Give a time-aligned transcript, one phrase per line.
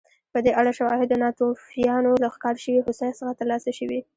[0.33, 3.99] په دې اړه شواهد د ناتوفیانو له ښکار شوې هوسۍ څخه ترلاسه شوي